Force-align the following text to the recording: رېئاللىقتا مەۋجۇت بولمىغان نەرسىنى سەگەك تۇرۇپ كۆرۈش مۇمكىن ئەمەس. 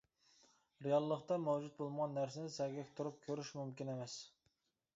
رېئاللىقتا 0.85 1.35
مەۋجۇت 1.43 1.75
بولمىغان 1.81 2.17
نەرسىنى 2.19 2.53
سەگەك 2.57 2.91
تۇرۇپ 3.01 3.23
كۆرۈش 3.29 3.55
مۇمكىن 3.61 3.93
ئەمەس. 3.95 4.17